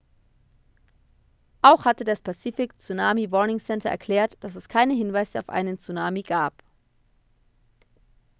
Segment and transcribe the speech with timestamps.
[1.61, 6.23] auch hatte das pacific tsunami warning center erklärt dass es keine hinweise auf einen tsunami
[6.23, 6.63] gab